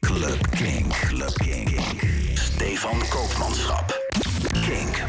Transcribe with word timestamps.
Club 0.00 0.50
King. 0.50 0.88
Club 0.88 1.34
King. 1.34 1.80
Stefan 2.34 2.98
Koopmanschap. 3.08 3.98
Kink. 4.52 5.02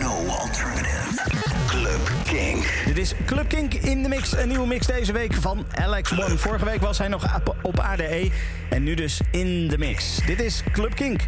No 0.00 0.26
alternative. 0.28 1.22
Club 1.66 2.00
King. 2.24 2.66
Dit 2.86 2.98
is 2.98 3.12
Club 3.26 3.48
Kink 3.48 3.74
in 3.74 4.02
de 4.02 4.08
mix. 4.08 4.36
Een 4.36 4.48
nieuwe 4.48 4.66
mix 4.66 4.86
deze 4.86 5.12
week 5.12 5.34
van 5.34 5.66
Alex 5.74 6.10
Morning. 6.10 6.40
Vorige 6.40 6.64
week 6.64 6.80
was 6.80 6.98
hij 6.98 7.08
nog 7.08 7.40
op 7.62 7.78
ADE. 7.78 8.30
En 8.70 8.82
nu 8.82 8.94
dus 8.94 9.20
in 9.30 9.68
de 9.68 9.78
mix. 9.78 10.16
Dit 10.26 10.40
is 10.40 10.62
Club 10.72 10.94
Kink. 10.94 11.20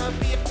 I'll 0.00 0.10
be 0.12 0.49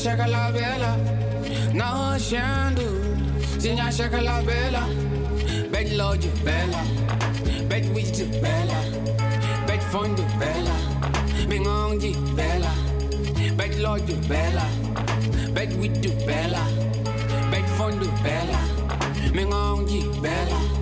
shaka 0.00 0.26
la 0.26 0.50
bella. 0.50 0.96
No 1.74 2.16
shandu. 2.18 2.86
Zinja 3.62 3.90
shaka 3.92 4.20
la 4.22 4.40
bella. 4.42 4.82
Bed 5.70 5.92
lodge 5.92 6.30
bella. 6.42 6.82
Bed 7.68 7.84
witch 7.94 8.20
bella. 8.40 8.78
Bed 9.66 9.82
fond 9.92 10.16
bella. 10.40 10.76
Bingonji 11.50 12.12
bella. 12.34 12.72
Bed 13.58 13.74
lodge 13.84 14.16
bella. 14.26 14.66
Bed 15.54 15.72
witch 15.80 16.08
bella. 16.26 16.62
Bed 17.50 17.66
bella. 18.24 18.60
Mingonji 19.36 20.00
bella. 20.22 20.79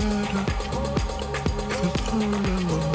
murder, 0.00 0.44
the 1.68 1.88
phone. 2.04 2.91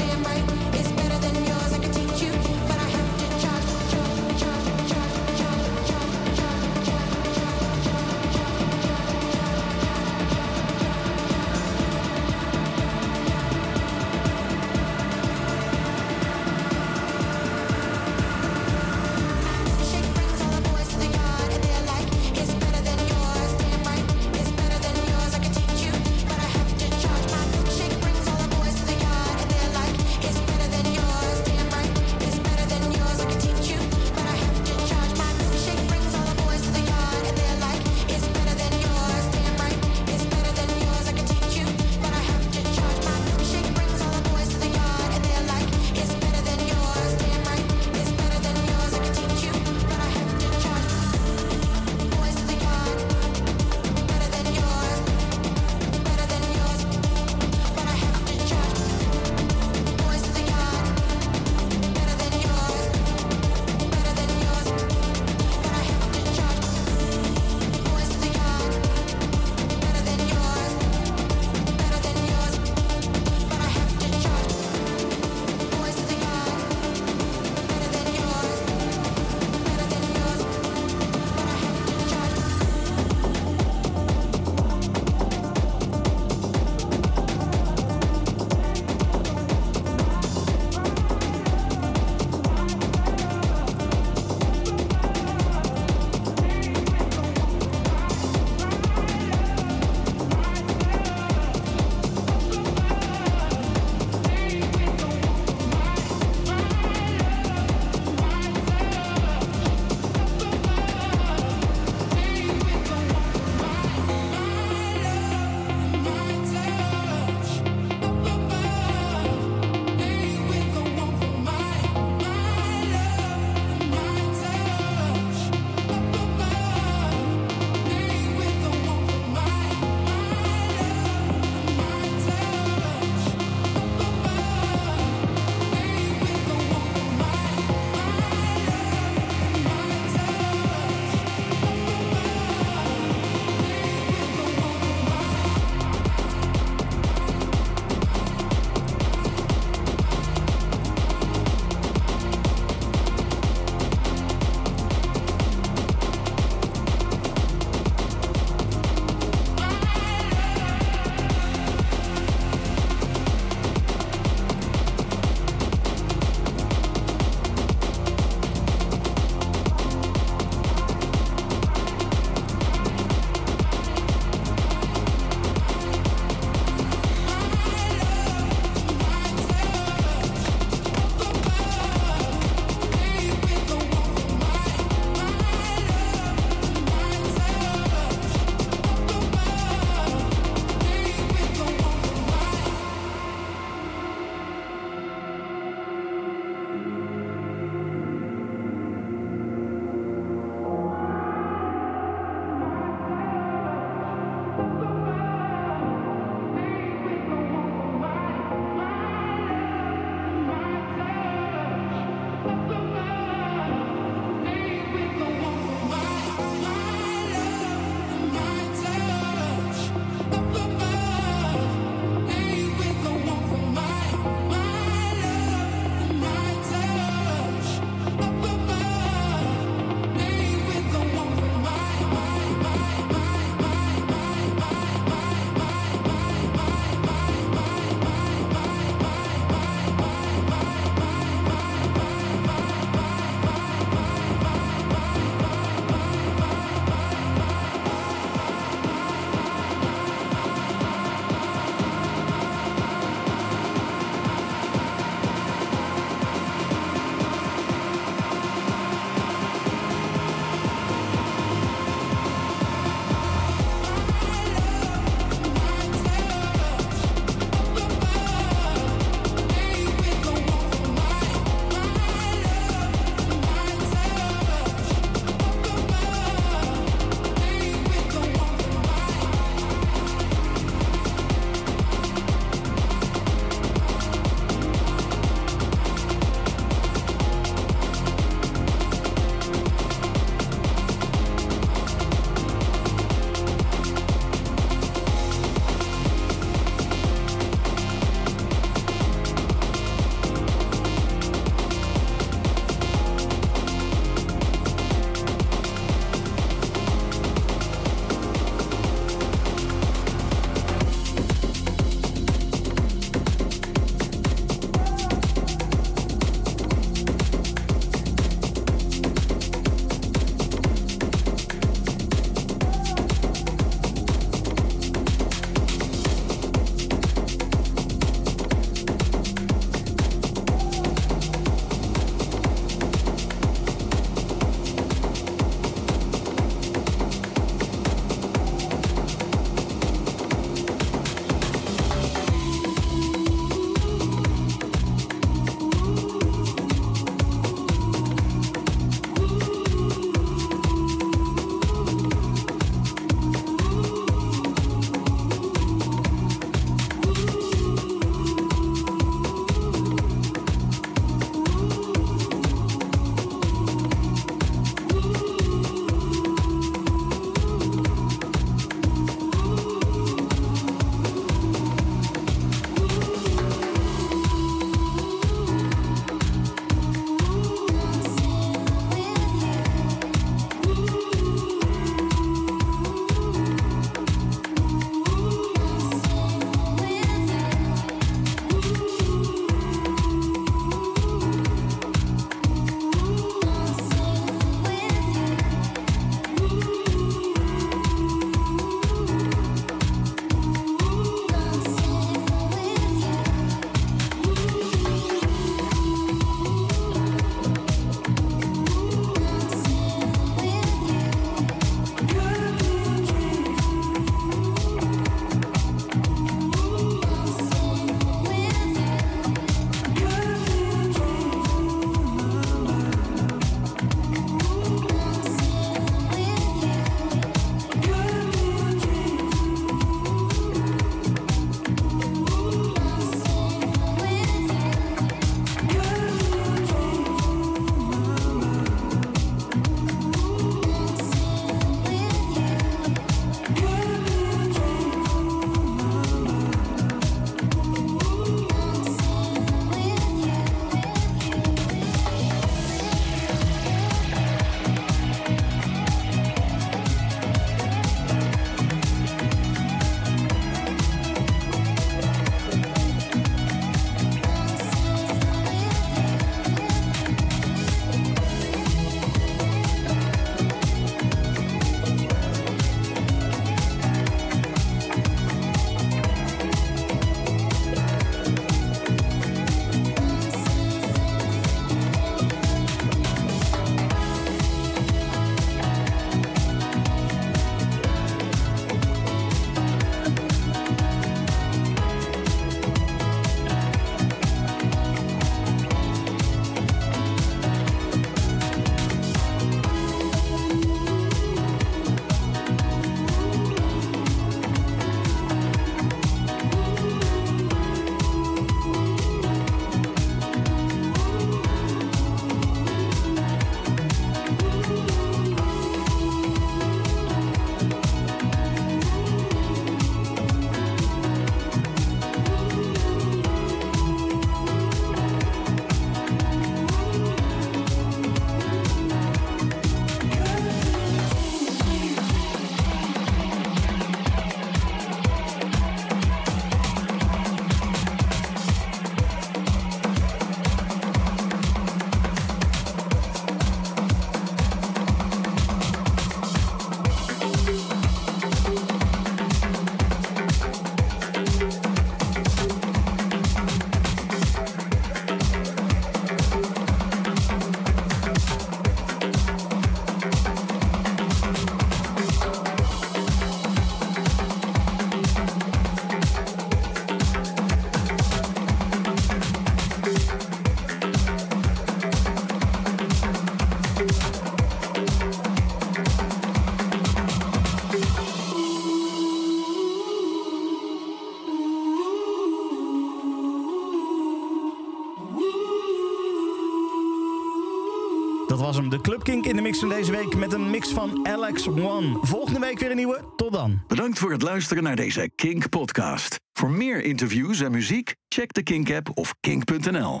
De 588.72 588.80
Club 588.80 589.02
Kink 589.04 589.26
in 589.26 589.36
de 589.36 589.42
mix 589.42 589.58
van 589.58 589.68
deze 589.68 589.90
week 589.90 590.16
met 590.16 590.32
een 590.32 590.50
mix 590.50 590.68
van 590.68 591.08
Alex 591.08 591.48
One. 591.48 591.98
Volgende 592.02 592.40
week 592.40 592.58
weer 592.58 592.70
een 592.70 592.76
nieuwe. 592.76 593.04
Tot 593.16 593.32
dan. 593.32 593.60
Bedankt 593.66 593.98
voor 593.98 594.12
het 594.12 594.22
luisteren 594.22 594.62
naar 594.62 594.76
deze 594.76 595.10
Kink 595.14 595.48
podcast. 595.48 596.16
Voor 596.32 596.50
meer 596.50 596.84
interviews 596.84 597.40
en 597.40 597.50
muziek, 597.50 597.94
check 598.08 598.32
de 598.32 598.42
Kink 598.42 598.70
app 598.70 598.90
of 598.94 599.14
kink.nl. 599.20 600.00